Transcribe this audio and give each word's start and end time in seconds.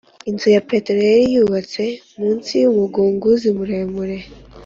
inzu 0.29 0.47
ya 0.55 0.61
petero 0.69 0.99
yari 1.09 1.25
yubatse 1.33 1.83
munsi 2.19 2.51
y'umugunguzi 2.61 3.47
muremure; 3.57 4.17